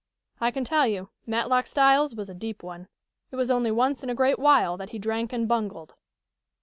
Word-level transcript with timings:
I 0.39 0.49
can 0.49 0.63
tell 0.65 0.87
you, 0.87 1.09
Matlock 1.27 1.67
Styles 1.67 2.15
was 2.15 2.27
a 2.27 2.33
deep 2.33 2.63
one. 2.63 2.87
It 3.29 3.35
was 3.35 3.51
only 3.51 3.69
once 3.69 4.01
in 4.01 4.09
a 4.09 4.15
great 4.15 4.39
while 4.39 4.75
that 4.77 4.89
he 4.89 4.97
drank 4.97 5.31
and 5.31 5.47
bungled." 5.47 5.93